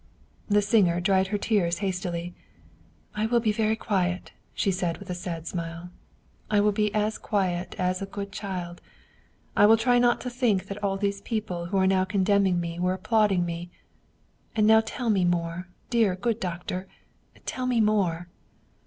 [0.49, 2.33] The singer dried her tears hastily."
[3.15, 5.91] I will be very quiet," she said with a sad smile."
[6.49, 8.81] I will be as quiet as a good child.
[9.55, 12.93] I will try to think that all these people who are now condemning me were
[12.95, 13.69] applauding me.
[14.55, 16.87] And now tell me more, dear good doctor,
[17.45, 18.27] tell me more